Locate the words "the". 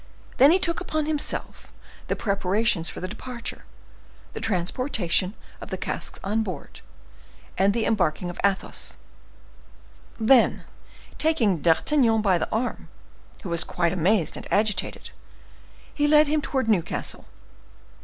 2.07-2.15, 3.01-3.07, 4.33-4.39, 5.69-5.77, 7.71-7.85, 12.39-12.49